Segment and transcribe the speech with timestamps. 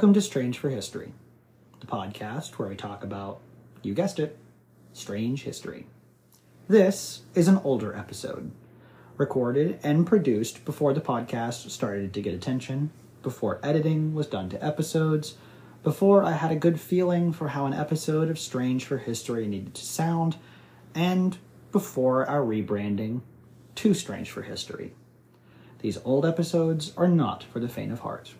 [0.00, 1.12] Welcome to Strange for History,
[1.80, 3.38] the podcast where I talk about,
[3.82, 4.38] you guessed it,
[4.94, 5.88] strange history.
[6.68, 8.50] This is an older episode,
[9.18, 12.92] recorded and produced before the podcast started to get attention,
[13.22, 15.34] before editing was done to episodes,
[15.82, 19.74] before I had a good feeling for how an episode of Strange for History needed
[19.74, 20.36] to sound,
[20.94, 21.36] and
[21.72, 23.20] before our rebranding
[23.74, 24.94] to Strange for History.
[25.80, 28.32] These old episodes are not for the faint of heart.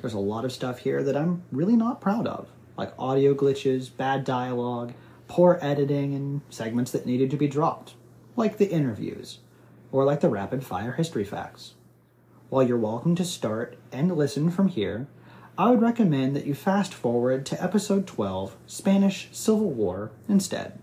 [0.00, 3.94] There's a lot of stuff here that I'm really not proud of, like audio glitches,
[3.94, 4.94] bad dialogue,
[5.28, 7.96] poor editing, and segments that needed to be dropped,
[8.34, 9.40] like the interviews,
[9.92, 11.74] or like the rapid fire history facts.
[12.48, 15.06] While you're welcome to start and listen from here,
[15.58, 20.78] I would recommend that you fast forward to episode 12, Spanish Civil War, instead.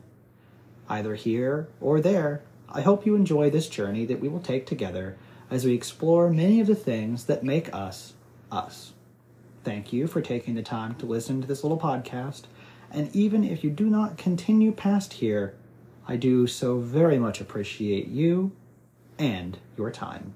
[0.87, 5.17] Either here or there, I hope you enjoy this journey that we will take together
[5.49, 8.13] as we explore many of the things that make us
[8.51, 8.93] us.
[9.67, 12.43] Thank you for taking the time to listen to this little podcast,
[12.89, 15.55] and even if you do not continue past here,
[16.07, 18.53] I do so very much appreciate you
[19.19, 20.33] and your time.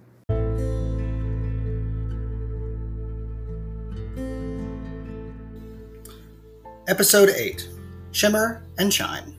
[6.90, 7.70] Episode 8
[8.12, 9.38] Shimmer and Shine.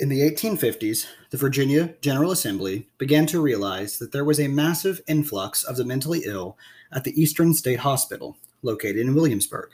[0.00, 5.00] In the 1850s, the Virginia General Assembly began to realize that there was a massive
[5.08, 6.56] influx of the mentally ill
[6.92, 9.70] at the Eastern State Hospital, located in Williamsburg,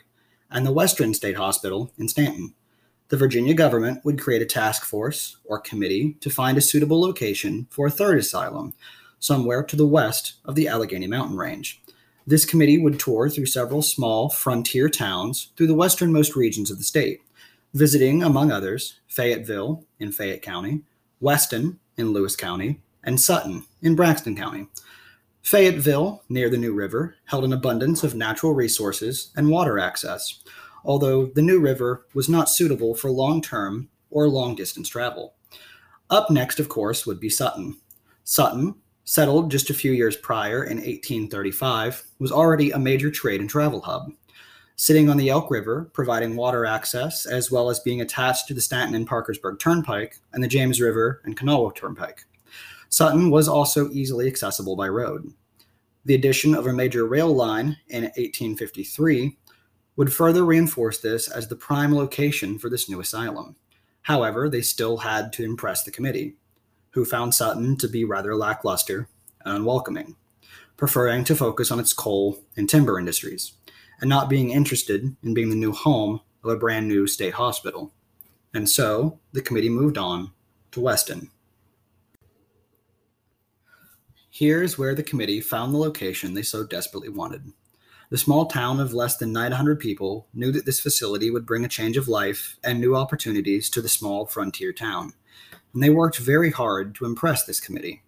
[0.49, 2.55] and the Western State Hospital in Staunton.
[3.09, 7.67] The Virginia government would create a task force or committee to find a suitable location
[7.69, 8.73] for a third asylum,
[9.19, 11.79] somewhere to the west of the Allegheny Mountain Range.
[12.25, 16.83] This committee would tour through several small frontier towns through the westernmost regions of the
[16.83, 17.21] state
[17.75, 20.81] visiting, among others, Fayetteville in Fayette County,
[21.19, 24.67] Weston in Lewis County, and Sutton in Braxton County.
[25.41, 30.41] Fayetteville, near the New River, held an abundance of natural resources and water access,
[30.85, 35.35] although the New River was not suitable for long term or long distance travel.
[36.09, 37.75] Up next, of course, would be Sutton.
[38.23, 43.49] Sutton, settled just a few years prior in 1835, was already a major trade and
[43.49, 44.13] travel hub
[44.75, 48.61] sitting on the Elk River, providing water access, as well as being attached to the
[48.61, 52.25] Staunton and Parkersburg Turnpike and the James River and Kanawha Turnpike.
[52.89, 55.33] Sutton was also easily accessible by road.
[56.03, 59.37] The addition of a major rail line in 1853
[59.95, 63.55] would further reinforce this as the prime location for this new asylum.
[64.01, 66.35] However, they still had to impress the committee,
[66.91, 69.07] who found Sutton to be rather lackluster
[69.43, 70.15] and unwelcoming,
[70.77, 73.53] preferring to focus on its coal and timber industries
[74.01, 77.93] and not being interested in being the new home of a brand new state hospital.
[78.53, 80.31] And so the committee moved on
[80.71, 81.29] to Weston.
[84.29, 87.53] Here's where the committee found the location they so desperately wanted.
[88.09, 91.69] The small town of less than 900 people knew that this facility would bring a
[91.69, 95.13] change of life and new opportunities to the small frontier town.
[95.73, 98.03] And they worked very hard to impress this committee.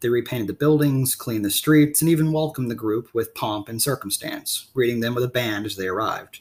[0.00, 3.80] They repainted the buildings, cleaned the streets, and even welcomed the group with pomp and
[3.80, 6.40] circumstance, greeting them with a band as they arrived.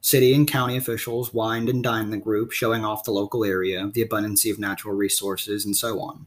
[0.00, 4.04] City and county officials wined and dined the group, showing off the local area, the
[4.04, 6.26] abundancy of natural resources, and so on.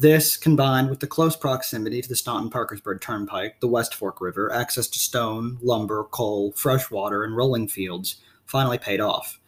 [0.00, 4.52] This, combined with the close proximity to the Staunton Parkersburg Turnpike, the West Fork River,
[4.52, 8.16] access to stone, lumber, coal, fresh water, and rolling fields,
[8.46, 9.38] finally paid off.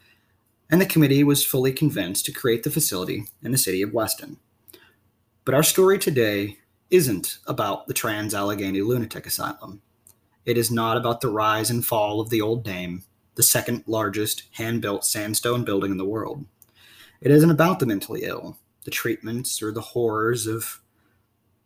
[0.69, 4.37] And the committee was fully convinced to create the facility in the city of Weston.
[5.45, 6.59] But our story today
[6.89, 9.81] isn't about the Trans Allegheny Lunatic Asylum.
[10.45, 13.03] It is not about the rise and fall of the Old Dame,
[13.35, 16.45] the second largest hand built sandstone building in the world.
[17.19, 20.79] It isn't about the mentally ill, the treatments, or the horrors of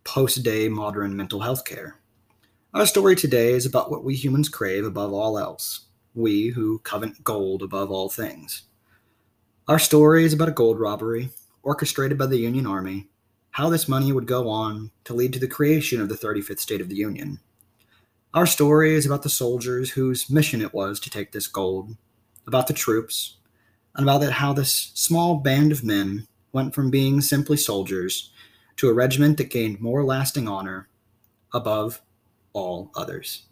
[0.04, 2.00] post day modern mental health care.
[2.74, 5.86] Our story today is about what we humans crave above all else,
[6.16, 8.64] we who covet gold above all things.
[9.68, 11.30] Our story is about a gold robbery
[11.62, 13.10] orchestrated by the Union Army
[13.58, 16.80] how this money would go on to lead to the creation of the 35th State
[16.80, 17.40] of the Union.
[18.32, 21.98] Our story is about the soldiers whose mission it was to take this gold,
[22.46, 23.38] about the troops,
[23.96, 28.30] and about how this small band of men went from being simply soldiers
[28.76, 30.88] to a regiment that gained more lasting honor
[31.52, 32.04] above
[32.54, 33.48] all others.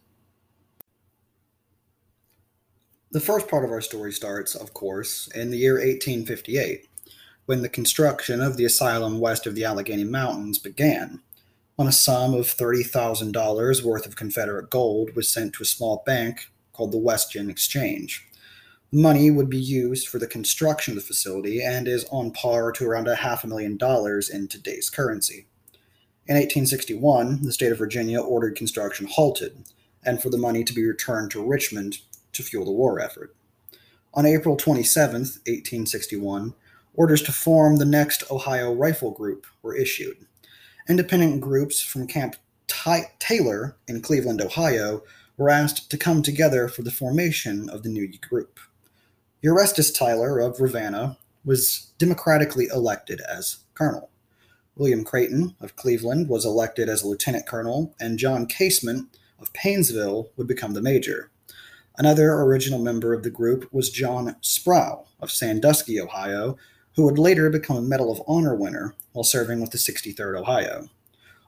[3.10, 6.90] The first part of our story starts, of course, in the year 1858
[7.46, 11.22] when the construction of the asylum west of the Allegheny Mountains began,
[11.76, 16.50] when a sum of $30,000 worth of Confederate gold was sent to a small bank
[16.74, 18.28] called the Western Exchange.
[18.92, 22.72] The money would be used for the construction of the facility and is on par
[22.74, 25.48] to around a half a million dollars in today's currency.
[26.28, 29.66] In 1861, the state of Virginia ordered construction halted
[30.04, 31.98] and for the money to be returned to Richmond
[32.34, 33.36] to fuel the war effort.
[34.14, 36.54] On April 27, 1861,
[36.96, 40.26] orders to form the next Ohio Rifle Group were issued.
[40.88, 42.36] Independent groups from Camp
[42.68, 45.04] Ty- Taylor in Cleveland, Ohio,
[45.38, 48.60] were asked to come together for the formation of the new group.
[49.44, 54.10] Erastus Tyler of Ravenna was democratically elected as colonel.
[54.76, 60.48] William Creighton of Cleveland was elected as lieutenant colonel, and John Casement of Painesville would
[60.48, 61.30] become the major.
[61.98, 66.58] Another original member of the group was John Sproul of Sandusky, Ohio,
[66.96, 70.90] who would later become a Medal of Honor winner while serving with the 63rd Ohio.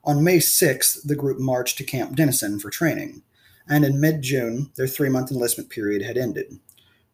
[0.03, 3.23] On May 6th, the group marched to Camp Dennison for training,
[3.67, 6.59] and in mid June, their three month enlistment period had ended.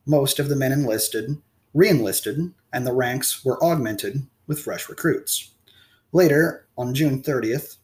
[0.06, 1.42] Most of the men enlisted,
[1.74, 5.52] re enlisted, and the ranks were augmented with fresh recruits.
[6.12, 7.78] Later, on June 30th,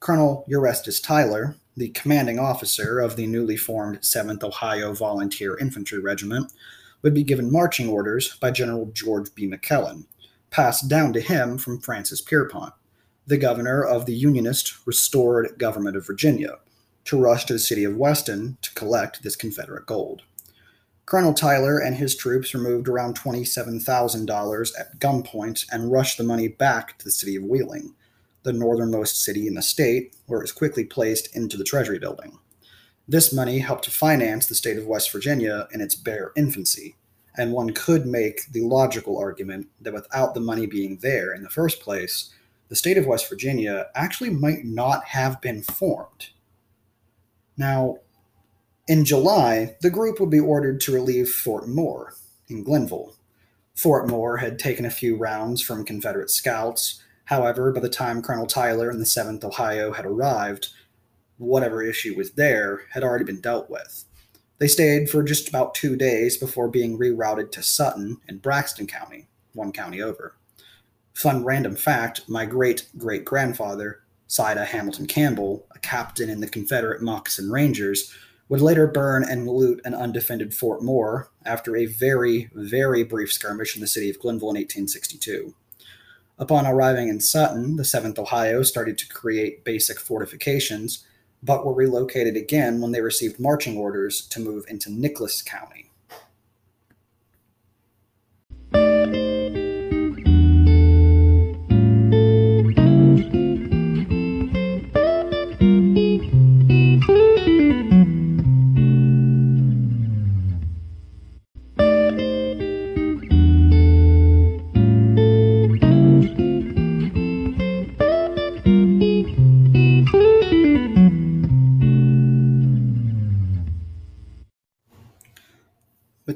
[0.00, 6.52] Colonel Erastus Tyler, the commanding officer of the newly formed 7th Ohio Volunteer Infantry Regiment,
[7.02, 9.46] would be given marching orders by General George B.
[9.46, 10.06] McClellan,
[10.50, 12.72] passed down to him from Francis Pierpont,
[13.26, 16.58] the governor of the Unionist restored government of Virginia,
[17.04, 20.22] to rush to the city of Weston to collect this Confederate gold.
[21.06, 26.98] Colonel Tyler and his troops removed around $27,000 at gunpoint and rushed the money back
[26.98, 27.94] to the city of Wheeling,
[28.42, 32.38] the northernmost city in the state, where it was quickly placed into the Treasury building.
[33.08, 36.96] This money helped to finance the state of West Virginia in its bare infancy,
[37.36, 41.50] and one could make the logical argument that without the money being there in the
[41.50, 42.32] first place,
[42.68, 46.30] the state of West Virginia actually might not have been formed.
[47.56, 47.98] Now,
[48.88, 52.14] in July, the group would be ordered to relieve Fort Moore
[52.48, 53.14] in Glenville.
[53.74, 57.02] Fort Moore had taken a few rounds from Confederate scouts.
[57.26, 60.70] However, by the time Colonel Tyler and the 7th Ohio had arrived,
[61.38, 64.04] whatever issue was there had already been dealt with.
[64.58, 69.28] They stayed for just about two days before being rerouted to Sutton in Braxton County,
[69.52, 70.36] one county over.
[71.12, 77.02] Fun random fact my great great grandfather, Sida Hamilton Campbell, a captain in the Confederate
[77.02, 78.12] Moccasin Rangers,
[78.48, 83.74] would later burn and loot an undefended Fort Moore after a very, very brief skirmish
[83.74, 85.54] in the city of Glenville in 1862.
[86.38, 91.04] Upon arriving in Sutton, the 7th Ohio started to create basic fortifications,
[91.46, 95.90] but were relocated again when they received marching orders to move into Nicholas County.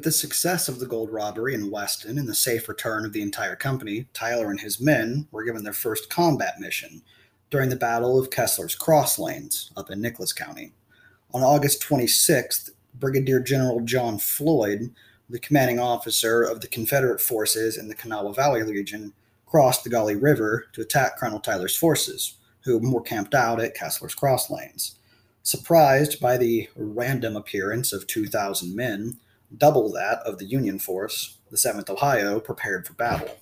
[0.00, 3.20] With the success of the gold robbery in Weston and the safe return of the
[3.20, 7.02] entire company, Tyler and his men were given their first combat mission
[7.50, 10.72] during the Battle of Kessler's Cross Lanes up in Nicholas County.
[11.34, 14.90] On August 26th, Brigadier General John Floyd,
[15.28, 19.12] the commanding officer of the Confederate forces in the Kanawha Valley region,
[19.44, 24.14] crossed the Gauley River to attack Colonel Tyler's forces, who were camped out at Kessler's
[24.14, 24.94] Cross Lanes.
[25.42, 29.18] Surprised by the random appearance of 2,000 men,
[29.56, 33.36] double that of the Union force, the 7th Ohio, prepared for battle.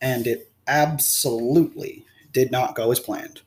[0.00, 3.40] And it absolutely did not go as planned.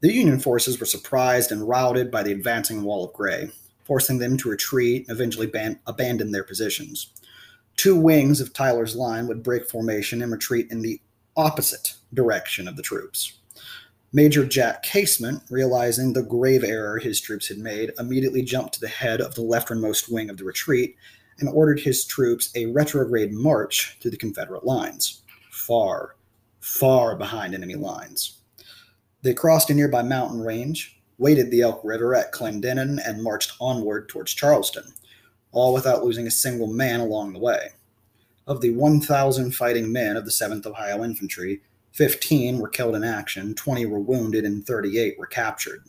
[0.00, 3.50] The Union forces were surprised and routed by the advancing wall of gray,
[3.84, 7.08] forcing them to retreat and eventually ban- abandon their positions.
[7.76, 11.00] Two wings of Tyler's line would break formation and retreat in the
[11.36, 13.37] opposite direction of the troops.
[14.12, 18.88] Major Jack Casement, realizing the grave error his troops had made, immediately jumped to the
[18.88, 20.96] head of the lefternmost wing of the retreat
[21.38, 26.16] and ordered his troops a retrograde march through the Confederate lines, far,
[26.60, 28.38] far behind enemy lines.
[29.20, 34.08] They crossed a nearby mountain range, waded the Elk River at Clendenin, and marched onward
[34.08, 34.94] towards Charleston,
[35.52, 37.72] all without losing a single man along the way.
[38.46, 41.60] Of the 1,000 fighting men of the 7th Ohio Infantry,
[41.92, 45.84] 15 were killed in action, 20 were wounded, and 38 were captured.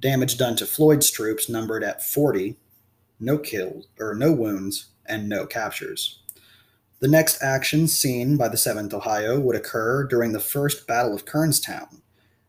[0.00, 2.56] Damage done to Floyd's troops numbered at 40,
[3.20, 6.20] no kills or no wounds, and no captures.
[7.00, 11.24] The next action seen by the 7th Ohio would occur during the First Battle of
[11.24, 12.00] Kernstown,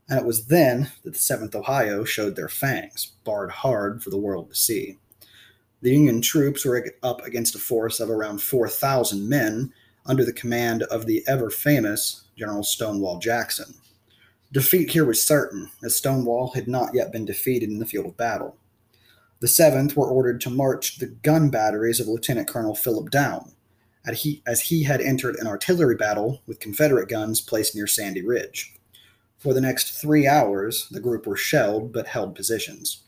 [0.10, 4.18] and it was then that the 7th Ohio showed their fangs, barred hard for the
[4.18, 4.98] world to see.
[5.82, 9.74] The Union troops were up against a force of around 4,000 men
[10.06, 13.76] under the command of the ever famous General Stonewall Jackson.
[14.52, 18.18] Defeat here was certain, as Stonewall had not yet been defeated in the field of
[18.18, 18.56] battle.
[19.40, 23.54] The 7th were ordered to march the gun batteries of Lieutenant Colonel Philip Daum,
[24.06, 28.74] as he, had entered an artillery battle with Confederate guns placed near Sandy Ridge.
[29.38, 33.04] For the next three hours, the group were shelled but held positions.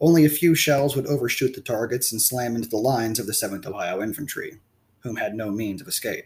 [0.00, 3.32] Only a few shells would overshoot the targets and slam into the lines of the
[3.32, 4.60] 7th Ohio Infantry,
[5.00, 6.24] whom had no means of escape.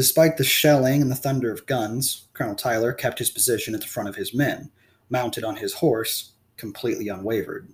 [0.00, 3.86] Despite the shelling and the thunder of guns, Colonel Tyler kept his position at the
[3.86, 4.70] front of his men,
[5.10, 7.68] mounted on his horse, completely unwavered.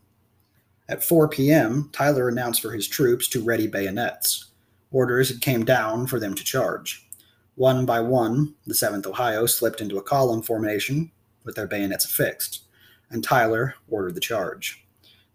[0.89, 4.47] At 4 p.m., Tyler announced for his troops to ready bayonets.
[4.91, 7.09] Orders had came down for them to charge.
[7.55, 11.13] One by one, the 7th Ohio slipped into a column formation
[11.45, 12.65] with their bayonets affixed,
[13.09, 14.85] and Tyler ordered the charge.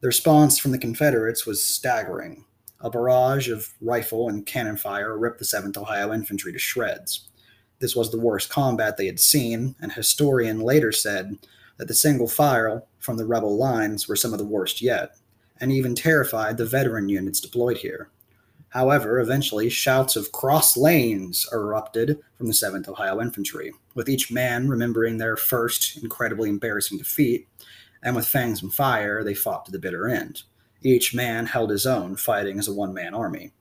[0.02, 2.44] The response from the Confederates was staggering.
[2.84, 7.30] A barrage of rifle and cannon fire ripped the 7th Ohio Infantry to shreds.
[7.78, 11.38] This was the worst combat they had seen, and historian later said
[11.78, 15.16] that the single fire from the rebel lines were some of the worst yet,
[15.60, 18.10] and even terrified the veteran units deployed here.
[18.70, 24.68] However, eventually shouts of cross lanes erupted from the 7th Ohio Infantry, with each man
[24.68, 27.48] remembering their first incredibly embarrassing defeat,
[28.02, 30.44] and with fangs and fire, they fought to the bitter end.
[30.84, 33.52] Each man held his own, fighting as a one man army.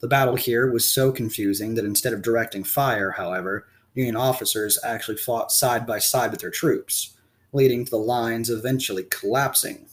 [0.00, 3.66] The battle here was so confusing that instead of directing fire, however,
[3.98, 7.16] Union officers actually fought side by side with their troops,
[7.52, 9.88] leading to the lines eventually collapsing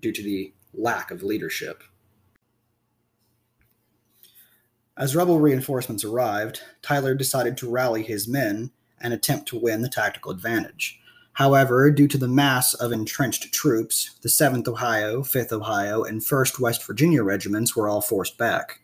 [0.00, 1.82] due to the lack of leadership.
[4.96, 9.88] As rebel reinforcements arrived, Tyler decided to rally his men and attempt to win the
[9.88, 11.00] tactical advantage.
[11.34, 16.60] However, due to the mass of entrenched troops, the 7th Ohio, 5th Ohio, and 1st
[16.60, 18.80] West Virginia regiments were all forced back.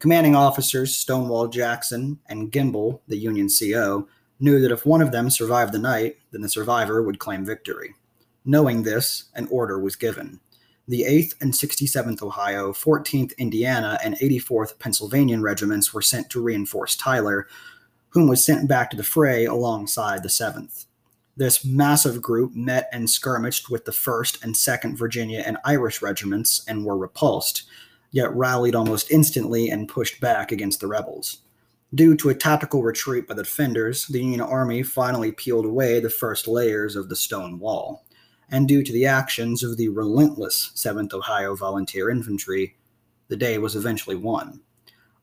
[0.00, 4.08] Commanding officers Stonewall Jackson and Gimble, the Union CO,
[4.40, 7.94] knew that if one of them survived the night, then the survivor would claim victory.
[8.44, 10.40] Knowing this, an order was given.
[10.86, 16.96] The 8th and 67th Ohio, 14th Indiana, and 84th Pennsylvania regiments were sent to reinforce
[16.96, 17.46] Tyler,
[18.10, 20.86] whom was sent back to the fray alongside the 7th.
[21.36, 26.64] This massive group met and skirmished with the 1st and 2nd Virginia and Irish regiments
[26.68, 27.64] and were repulsed,
[28.12, 31.38] yet rallied almost instantly and pushed back against the rebels.
[31.92, 36.10] Due to a tactical retreat by the defenders, the Union Army finally peeled away the
[36.10, 38.04] first layers of the stone wall.
[38.50, 42.76] And due to the actions of the relentless 7th Ohio Volunteer Infantry,
[43.28, 44.60] the day was eventually won.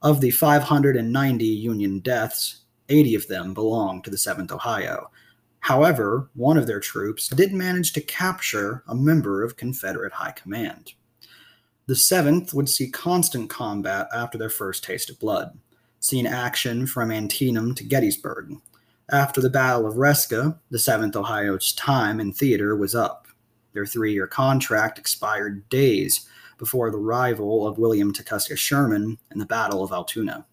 [0.02, 5.12] Of the 590 Union deaths, 80 of them belonged to the 7th Ohio,
[5.62, 10.94] However, one of their troops did manage to capture a member of Confederate High Command.
[11.86, 15.58] The 7th would see constant combat after their first taste of blood,
[16.00, 18.56] seeing action from Antietam to Gettysburg.
[19.12, 23.28] After the Battle of Resaca, the 7th Ohio's time in theater was up.
[23.74, 26.28] Their three year contract expired days
[26.58, 30.46] before the arrival of William Tecumseh Sherman in the Battle of Altoona.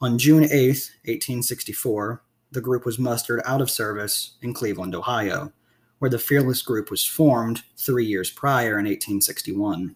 [0.00, 0.50] On June 8,
[1.04, 5.52] 1864, the group was mustered out of service in Cleveland, Ohio,
[5.98, 9.94] where the Fearless Group was formed three years prior in 1861.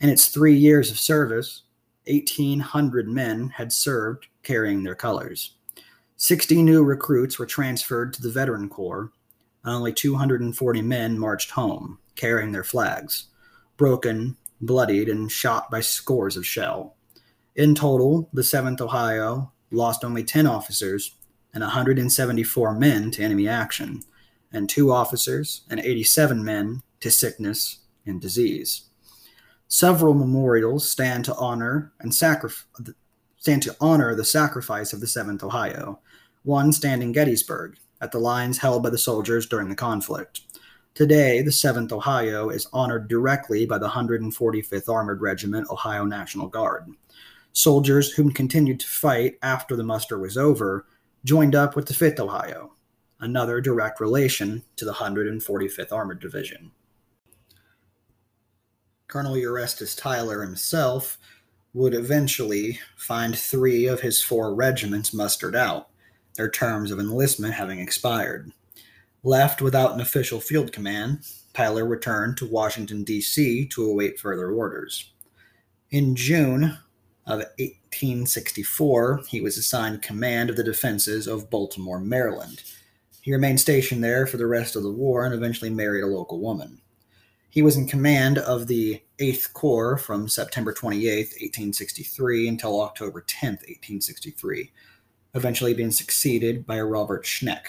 [0.00, 1.62] In its three years of service,
[2.06, 5.54] 1,800 men had served carrying their colors.
[6.16, 9.10] 60 new recruits were transferred to the Veteran Corps,
[9.64, 13.26] and only 240 men marched home, carrying their flags,
[13.76, 16.96] broken, bloodied, and shot by scores of shell.
[17.54, 21.16] In total, the 7th Ohio lost only 10 officers
[21.56, 24.02] and 174 men to enemy action,
[24.52, 28.82] and two officers and 87 men to sickness and disease.
[29.66, 32.66] Several memorials stand to honor and sacrifice
[33.38, 35.98] stand to honor the sacrifice of the 7th Ohio.
[36.42, 40.42] One stand in Gettysburg at the lines held by the soldiers during the conflict.
[40.92, 46.86] Today, the 7th Ohio is honored directly by the 145th Armored Regiment Ohio National Guard.
[47.54, 50.84] Soldiers whom continued to fight after the muster was over
[51.26, 52.72] joined up with the 5th Ohio,
[53.18, 56.70] another direct relation to the 145th Armored Division.
[59.08, 61.18] Colonel Erastus Tyler himself
[61.74, 65.88] would eventually find three of his four regiments mustered out,
[66.36, 68.52] their terms of enlistment having expired.
[69.24, 73.66] Left without an official field command, Tyler returned to Washington, D.C.
[73.66, 75.10] to await further orders.
[75.90, 76.78] In June,
[77.26, 82.62] of 1864, he was assigned command of the defenses of Baltimore, Maryland.
[83.20, 86.40] He remained stationed there for the rest of the war and eventually married a local
[86.40, 86.80] woman.
[87.50, 93.52] He was in command of the 8th Corps from September 28, 1863 until October 10,
[93.52, 94.70] 1863,
[95.34, 97.68] eventually being succeeded by Robert Schneck.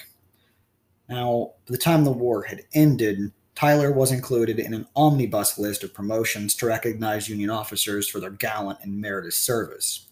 [1.09, 5.83] Now, by the time the war had ended, Tyler was included in an omnibus list
[5.83, 10.05] of promotions to recognize Union officers for their gallant and meritorious service.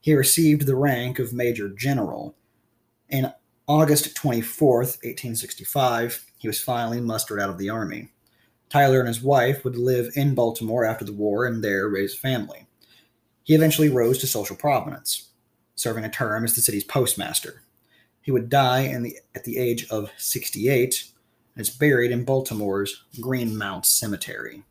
[0.00, 2.36] He received the rank of Major General.
[3.08, 3.32] In
[3.66, 8.08] August 24th, 1865, he was finally mustered out of the Army.
[8.70, 12.18] Tyler and his wife would live in Baltimore after the war and there raise a
[12.18, 12.68] family.
[13.42, 15.30] He eventually rose to social prominence,
[15.74, 17.64] serving a term as the city's postmaster.
[18.20, 21.11] He would die the, at the age of 68 and
[21.56, 24.64] is buried in Baltimore's Greenmount Cemetery.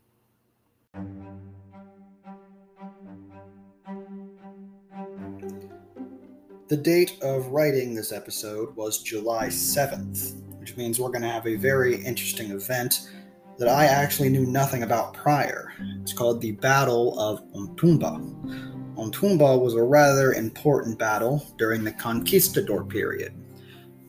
[6.68, 11.46] The date of writing this episode was July 7th, which means we're going to have
[11.46, 13.10] a very interesting event
[13.58, 15.74] that I actually knew nothing about prior.
[16.00, 18.96] It's called the Battle of Otumba.
[18.96, 23.34] Otumba was a rather important battle during the conquistador period.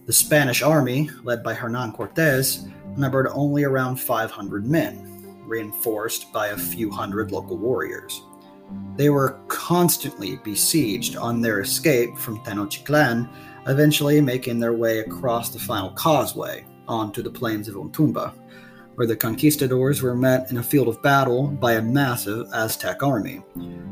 [0.05, 2.65] The Spanish army, led by Hernan Cortes,
[2.97, 8.21] numbered only around 500 men, reinforced by a few hundred local warriors.
[8.97, 13.29] They were constantly besieged on their escape from Tenochtitlan,
[13.67, 18.33] eventually making their way across the final causeway onto the plains of Otumba,
[18.95, 23.41] where the conquistadors were met in a field of battle by a massive Aztec army,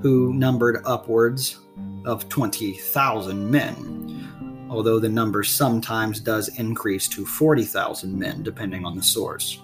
[0.01, 1.61] who numbered upwards
[2.03, 4.30] of 20,000 men
[4.71, 9.61] although the number sometimes does increase to 40,000 men, depending on the source.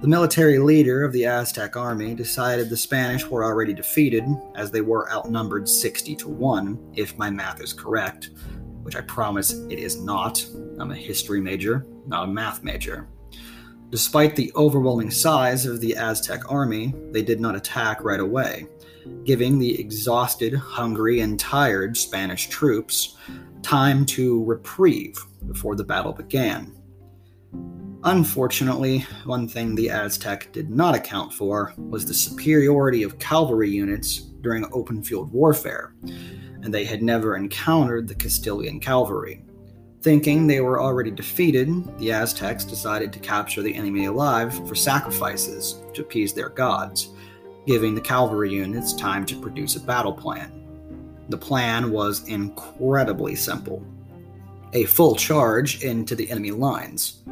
[0.00, 4.80] The military leader of the Aztec army decided the Spanish were already defeated, as they
[4.80, 8.30] were outnumbered 60 to 1, if my math is correct,
[8.82, 10.46] which I promise it is not.
[10.78, 13.08] I'm a history major, not a math major.
[13.90, 18.68] Despite the overwhelming size of the Aztec army, they did not attack right away,
[19.24, 23.16] giving the exhausted, hungry, and tired Spanish troops
[23.62, 26.74] time to reprieve before the battle began.
[28.04, 34.18] Unfortunately, one thing the Aztec did not account for was the superiority of cavalry units
[34.18, 35.94] during open field warfare,
[36.62, 39.44] and they had never encountered the Castilian cavalry.
[40.00, 41.68] Thinking they were already defeated,
[41.98, 47.10] the Aztecs decided to capture the enemy alive for sacrifices to appease their gods,
[47.66, 50.57] giving the cavalry units time to produce a battle plan.
[51.28, 53.84] The plan was incredibly simple
[54.74, 57.22] a full charge into the enemy lines,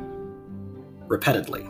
[1.06, 1.66] repeatedly.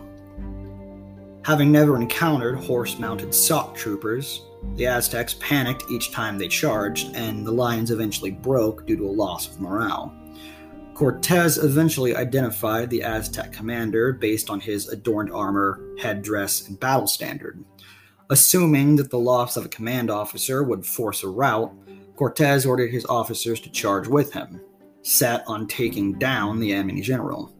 [1.42, 4.42] Having never encountered horse mounted shock troopers,
[4.74, 9.10] the Aztecs panicked each time they charged, and the lines eventually broke due to a
[9.10, 10.14] loss of morale.
[10.94, 17.62] Cortez eventually identified the Aztec commander based on his adorned armor, headdress, and battle standard.
[18.30, 21.72] Assuming that the loss of a command officer would force a rout,
[22.16, 24.60] Cortez ordered his officers to charge with him,
[25.02, 27.54] set on taking down the enemy general.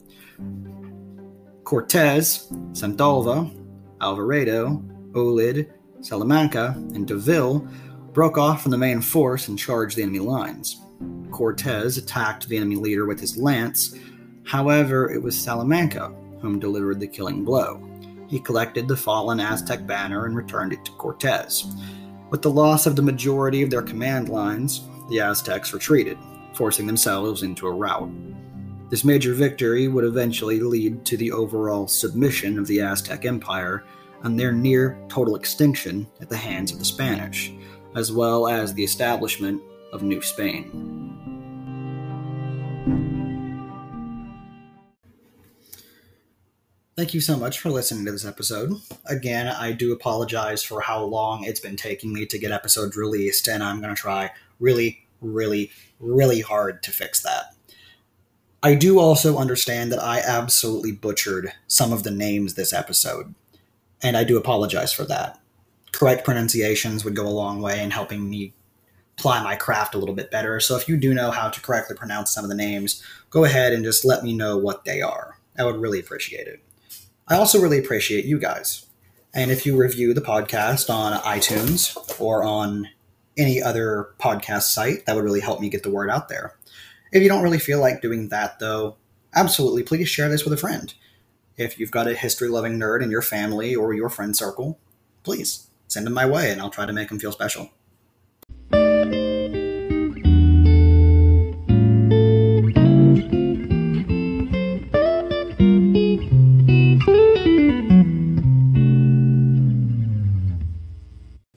[1.64, 3.54] Cortez, Santalva,
[4.00, 4.82] Alvarado,
[5.14, 7.66] Olid, Salamanca, and Deville
[8.12, 10.80] broke off from the main force and charged the enemy lines.
[11.30, 13.94] Cortez attacked the enemy leader with his lance,
[14.44, 17.82] however, it was Salamanca whom delivered the killing blow.
[18.28, 21.74] He collected the fallen Aztec banner and returned it to Cortez.
[22.28, 26.18] With the loss of the majority of their command lines, the Aztecs retreated,
[26.54, 28.10] forcing themselves into a rout.
[28.90, 33.84] This major victory would eventually lead to the overall submission of the Aztec Empire
[34.22, 37.52] and their near total extinction at the hands of the Spanish,
[37.94, 39.62] as well as the establishment
[39.92, 41.05] of New Spain.
[47.06, 48.72] Thank you so much for listening to this episode.
[49.04, 53.46] Again, I do apologize for how long it's been taking me to get episodes released,
[53.46, 57.54] and I'm going to try really, really, really hard to fix that.
[58.60, 63.36] I do also understand that I absolutely butchered some of the names this episode,
[64.02, 65.38] and I do apologize for that.
[65.92, 68.52] Correct pronunciations would go a long way in helping me
[69.14, 70.58] ply my craft a little bit better.
[70.58, 73.72] So if you do know how to correctly pronounce some of the names, go ahead
[73.72, 75.38] and just let me know what they are.
[75.56, 76.64] I would really appreciate it.
[77.28, 78.86] I also really appreciate you guys.
[79.34, 82.88] And if you review the podcast on iTunes or on
[83.36, 86.56] any other podcast site, that would really help me get the word out there.
[87.10, 88.96] If you don't really feel like doing that, though,
[89.34, 90.94] absolutely please share this with a friend.
[91.56, 94.78] If you've got a history loving nerd in your family or your friend circle,
[95.24, 97.70] please send them my way and I'll try to make them feel special.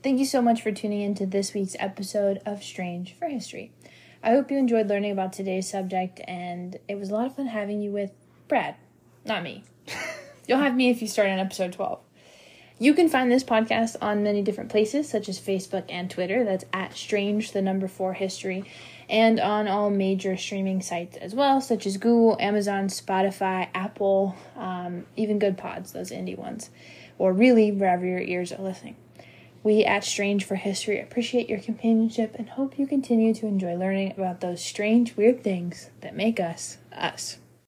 [0.01, 3.73] Thank you so much for tuning in to this week's episode of Strange for History.
[4.23, 7.47] I hope you enjoyed learning about today's subject, and it was a lot of fun
[7.47, 8.11] having you with
[8.47, 8.75] Brad.
[9.25, 9.65] not me.
[10.47, 11.99] You'll have me if you start on episode 12.
[12.79, 16.45] You can find this podcast on many different places, such as Facebook and Twitter.
[16.45, 18.63] That's at Strange, the number four history,
[19.09, 25.05] and on all major streaming sites as well, such as Google, Amazon, Spotify, Apple, um,
[25.17, 26.69] even Goodpods, those indie ones,
[27.17, 28.95] or really wherever your ears are listening.
[29.61, 34.13] We at Strange for History appreciate your companionship and hope you continue to enjoy learning
[34.13, 37.37] about those strange, weird things that make us us.